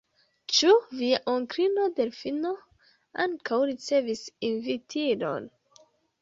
Ĉu 0.59 0.69
via 1.01 1.19
onklino 1.33 1.83
Delfino 1.99 2.53
ankaŭ 3.25 3.61
ricevis 3.73 4.25
invitilon? 4.51 5.49